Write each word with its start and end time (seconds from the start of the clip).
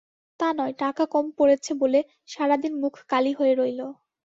তা 0.39 0.47
নয়, 0.53 0.73
টাকা 0.81 1.03
কম 1.13 1.25
পড়েছে 1.37 1.71
বলে 1.81 1.99
সারাদিন 2.29 2.73
মুখ 2.81 2.93
কালি 3.11 3.31
হয়ে 3.39 3.53
রইল। 3.55 3.81